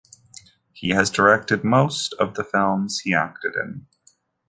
[0.73, 3.85] He has directed most of the films he acted in.